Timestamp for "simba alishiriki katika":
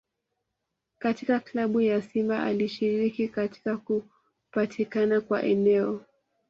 2.01-3.77